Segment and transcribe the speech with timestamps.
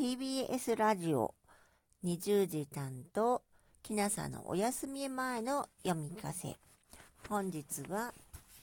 [0.00, 1.34] PBS ラジオ
[2.06, 3.42] 20時担当
[3.82, 6.56] きなさのお休み前の読み聞かせ。
[7.28, 8.14] 本日は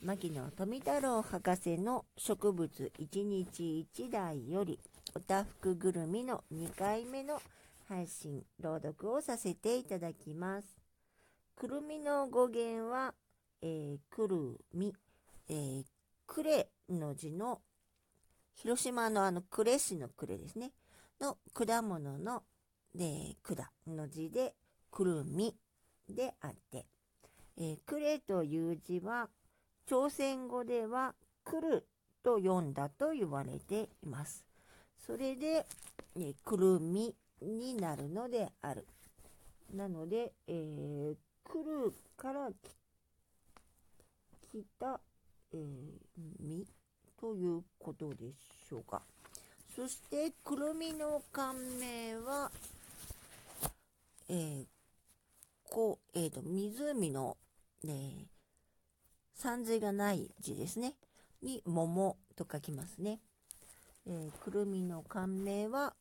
[0.02, 4.80] 牧野富太郎博士の植物一日一台より
[5.14, 7.40] おたふくぐるみの2回目の
[7.88, 10.66] 配信朗読をさせていただきます。
[11.54, 13.14] くるみの語源は、
[13.62, 14.92] えー、くるみ、
[15.48, 15.84] えー、
[16.26, 17.60] くれの字の
[18.56, 20.72] 広島のあの呉市の呉ですね。
[21.20, 22.42] の果物の、
[22.94, 24.54] で果の字で
[24.90, 25.54] くるみ
[26.08, 26.86] であって、
[27.56, 29.28] えー、クレという字は
[29.86, 31.86] 朝鮮語では来る
[32.22, 34.44] と読んだと言われています。
[35.06, 35.66] それで、
[36.14, 38.86] ね、くるみになるのである。
[39.74, 42.50] なので、えー、来るから
[44.52, 45.00] 来た、
[45.52, 45.60] えー、
[46.40, 46.66] み
[47.20, 48.32] ということで
[48.68, 49.02] しょうか。
[49.74, 52.50] そして、くるみの感銘は、
[54.28, 54.64] えー、
[55.70, 57.36] こう、え、ー、と、湖の、
[57.84, 58.26] ね、
[59.34, 60.94] 山水がない字ですね。
[61.42, 63.20] に、桃と書きますね。
[64.06, 65.94] えー、くるみの感銘は、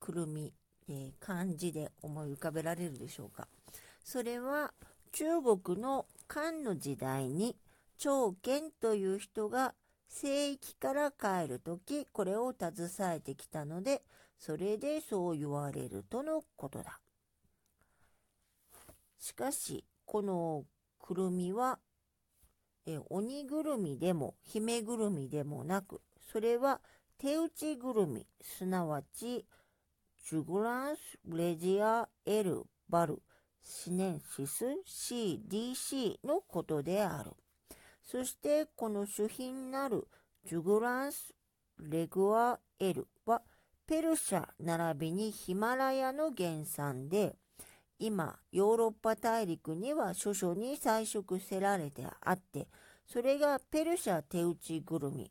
[0.00, 0.52] くるみ、
[0.88, 3.48] えー、漢字で思い浮かべられるでしょうか。
[4.04, 4.74] それは、
[5.12, 7.56] 中国の漢の時代に、
[7.96, 9.74] 長剣という人が
[10.08, 14.02] 聖域から帰るとき、これを携えてきたので、
[14.38, 17.00] それでそう言われるとのことだ。
[19.18, 20.64] しかし、この
[20.98, 21.78] くるみは、
[22.86, 26.00] え鬼ぐるみでも姫ぐるみでもなく、
[26.32, 26.80] それは
[27.18, 29.44] 手打ちぐるみ、すなわち、
[30.24, 33.22] ジュグランス・レジア・エル・バル・
[33.62, 37.32] シネンシス・ CDC のことである。
[38.10, 40.08] そしてこの主品なる
[40.46, 41.34] ジュグランス・
[41.78, 43.42] レグア・エルは
[43.86, 47.36] ペルシャ並びにヒマラヤの原産で
[47.98, 52.68] 今ヨーロッパ大陸には諸々に彩色せられてあって
[53.06, 55.30] それがペルシャ手打ちぐるみ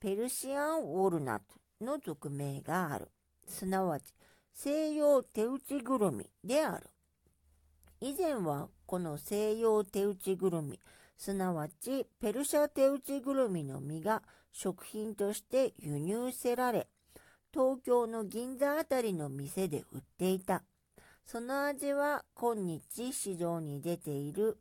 [0.00, 3.08] ペルシアンウォルナットの俗名がある。
[3.46, 4.14] すなわち
[4.52, 6.88] 西洋手打ちぐるみである。
[8.00, 10.78] 以前はこの西洋手打ちぐるみ
[11.18, 16.88] すなわちペルシャ手打ちぐるみの実が食品として輸入せられ
[17.52, 20.62] 東京の銀座あたりの店で売っていた
[21.26, 24.56] その味は今日市場に出ている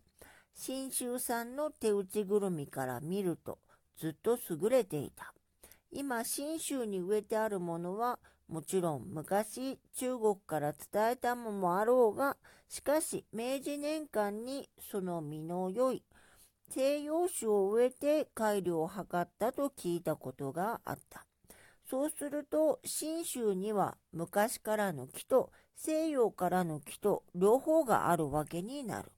[0.54, 3.60] 信州産の手打ちぐるみから見ると
[3.96, 5.34] ずっと優れていた。
[5.92, 8.20] 今信州に植えてあるものは
[8.50, 16.04] もちろん昔中国から伝えたものもあろうがしかし明治年間にその実の良い
[16.70, 21.26] 西洋種を植えて改良を図ったと聞いたことがあった。
[21.90, 29.12] そうすると、信州には昔からの木と西洋からの木と両方があるわけになる。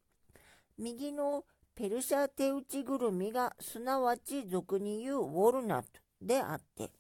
[0.78, 1.46] 右の
[1.76, 5.88] ペルシャ手打ちぐるみがすなわち俗に言うウォルナット
[6.22, 6.92] であって、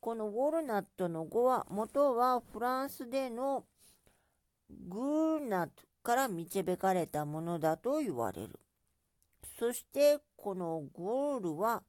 [0.00, 3.64] このウォルナットの語は元はフランスでの
[4.88, 5.72] グーナット
[6.02, 8.60] から導かれたものだと言われる。
[9.58, 11.82] そしてこのゴールは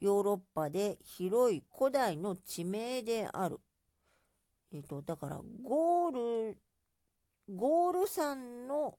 [0.00, 3.58] ヨーロッパで広い古代の地名である。
[4.72, 6.58] えっ、ー、と、だからゴール、
[7.54, 8.98] ゴール山の、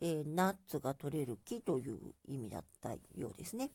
[0.00, 3.70] えー、ナッツが取れる木という意味だったようですね。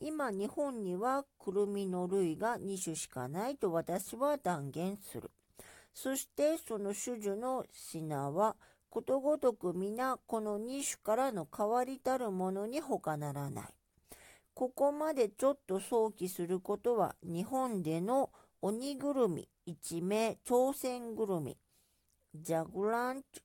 [0.00, 5.30] 今日本にはくるみの類が2種しかないと私は断言する。
[5.94, 8.56] そしてその種々の品は
[8.90, 13.64] ことごとく皆この2種からの変わりたるものに他ならない。
[14.54, 18.30] ここまでちょっと想起することは日本での
[18.62, 21.58] 鬼ぐるみ、一名、朝鮮ぐるみ、
[22.34, 23.42] ジャグランチ、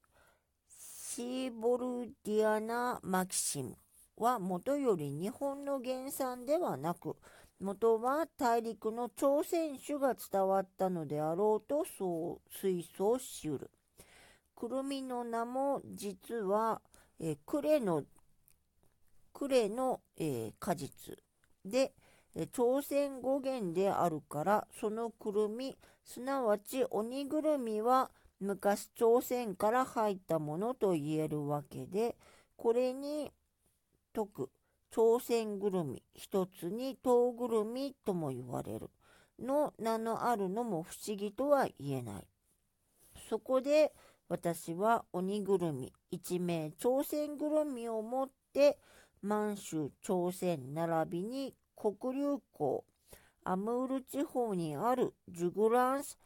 [0.69, 3.75] シーボルディアナ・マキシム
[4.17, 7.17] はもとより日本の原産ではなく、
[7.59, 13.69] 元は大陸の朝鮮種が伝わったのであろうとそう推想しうる。
[14.61, 16.83] くるみの名も実は、
[17.19, 18.03] えー、クレの、
[19.33, 21.17] クレの、えー、果実
[21.65, 21.93] で、
[22.35, 25.75] え、朝鮮語源であるから、そのくるみ、
[26.05, 32.15] すなわち鬼ぐるみは昔朝鮮から入ったものと言えるわけで、
[32.55, 33.31] これに
[34.13, 34.51] 解く
[34.91, 38.91] 朝鮮ぐるみ一つに唐ぐるみとも言われる
[39.39, 42.27] の名のあるのも不思議とは言えない。
[43.27, 43.91] そこで、
[44.31, 48.79] 私は鬼ぐるみ、一名朝鮮ぐるみを持って、
[49.21, 52.81] 満州朝鮮並びに黒竜江、
[53.43, 56.17] アムール地方にあるジュグランス・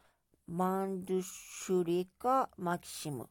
[0.45, 3.27] マンドゥシュリカ・マキシム。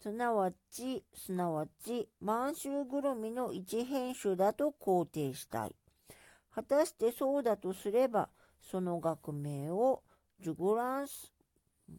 [0.00, 5.74] すなわち、すなわち、満州ぐるみの一変種だと肯定したい。
[6.54, 8.28] 果たしてそうだとすれば、
[8.60, 10.04] その学名を
[10.40, 11.32] ジュグランス・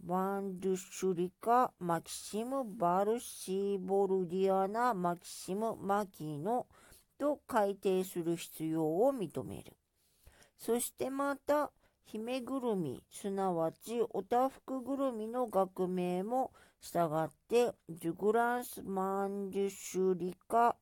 [0.01, 6.65] バンドゥシュリカ・マキシム・バルシーボルディアナ・マキシム・マキノ
[7.17, 9.77] と改定する必要を認める。
[10.57, 11.71] そしてまた、
[12.05, 16.51] 姫ぐるみ、すなわちおたふくぐるみの学名も
[16.81, 20.75] 従って、ジュグランス・マンデュシュリカ・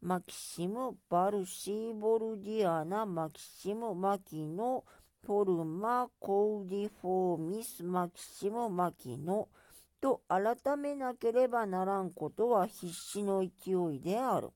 [0.00, 4.84] マキシム・バルシーボルディアナ・マキシム・マキノ・
[5.28, 9.48] フォルマ・コーディフォーミス・マキシム・マキノ
[10.00, 14.48] と改めなければならんことは必死の勢いである。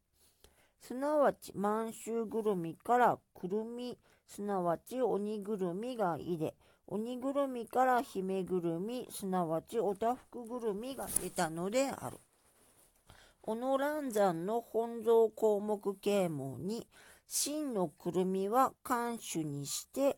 [0.81, 6.55] すなわち満州ぐるみからくるみ、すなわち鬼ぐるみがいで、
[6.87, 12.17] 鬼ぐるみから姫ぐるみ、すなわちおたふくぐるみが出たのである。
[13.43, 16.87] 小野蘭山の本草項目啓蒙に、
[17.29, 20.17] 真のくるみは漢種にして、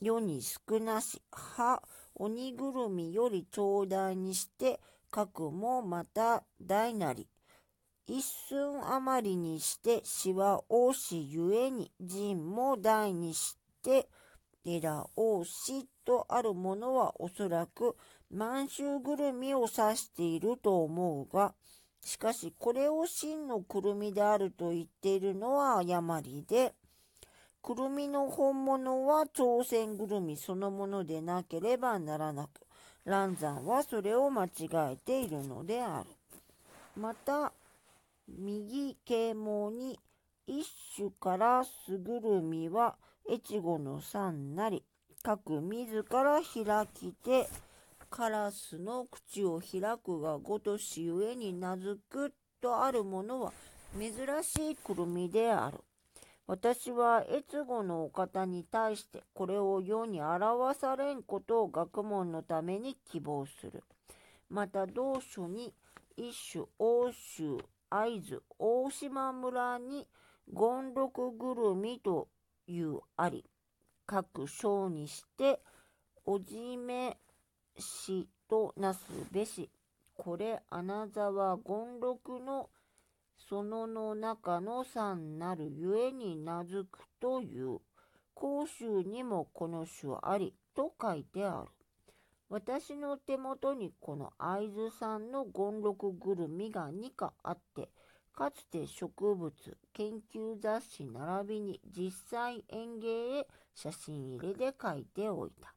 [0.00, 1.82] 世に少なし、は、
[2.14, 7.28] 鬼ぐるみより長大にして、核もまた大なり。
[8.06, 14.08] 一寸余りにして、死は王子ゆえに、人も大にして、
[14.64, 17.96] 寺王子とあるものはおそらく
[18.30, 21.54] 満州ぐるみを指していると思うが、
[22.02, 26.74] しかしこれを真のくるみであると言っているのは誤りで、
[27.66, 32.60] くるみの本物は朝鮮ぐるみそのものでなければならなく、
[33.04, 36.06] 蘭山はそれを間違えているのである。
[36.96, 37.52] また、
[38.28, 39.98] 右啓蒙に
[40.46, 40.64] 一
[40.96, 42.94] 種からすぐるみは
[43.28, 44.84] 越後の三なり、
[45.24, 47.48] 各自ら開きて、
[48.08, 53.52] カラスの口を開くがごとしゆえに名付くとあるものは
[53.98, 54.12] 珍
[54.44, 55.78] しいくるみである。
[56.46, 63.82] 私は越後のお方に対してこれを世に表されんことを学問のために希望する。
[64.48, 65.74] また同書に
[66.16, 67.58] 一種欧州
[67.90, 70.06] 会津大島村に
[70.54, 72.28] 権六ぐるみと
[72.68, 73.44] いうあり、
[74.06, 75.60] 各章にして
[76.24, 77.16] おじめ
[77.76, 79.00] しとなす
[79.32, 79.68] べし。
[80.16, 82.70] これ、穴沢権六の
[83.48, 87.78] そのの中の三なるゆえに名付くという。
[88.36, 91.70] 甲州にもこの種ありと書いてある。
[92.50, 97.88] 私の手元にこの会津産の権六ぐるみが2かあって、
[98.34, 99.52] かつて植物、
[99.94, 105.74] 研究雑誌並びに実際園芸へ写真入れで書いておいた。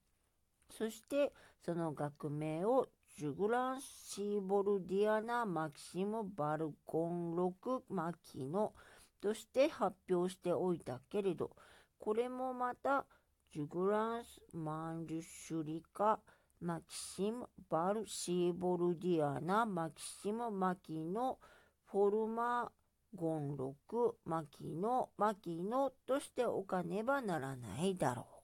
[0.69, 1.31] そして
[1.63, 2.89] その学名を
[3.19, 8.71] ジュグラン・シーボルディアナ・マキシム・バルコン・ロク・マキノ
[9.19, 11.51] として発表しておいたけれど、
[11.97, 13.05] これもまた
[13.51, 16.21] ジュグランス・マンジュシュリカ・
[16.61, 21.39] マキシム・バルシーボルディアナ・マキシム・マキノ
[21.91, 22.71] フォルマ
[23.13, 28.38] ゴンロク、マキノ、マキノとしておかねばならないだろう。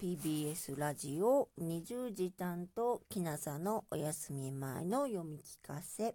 [0.00, 6.14] PBS ラジオ20時担当きなさのお休み前の読み聞かせ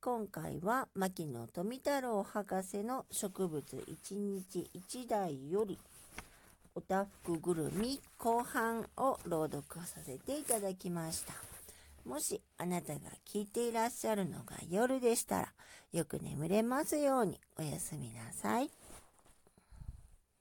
[0.00, 5.78] 今回は牧野富太郎博士の植物一日一台より
[6.74, 11.34] おたふくぐるみ後半を朗読させていただきました。
[12.04, 15.52] もしあなたが聞いていらっしゃるのが夜でしたら、
[15.92, 18.70] よく眠れますようにおやすみなさい。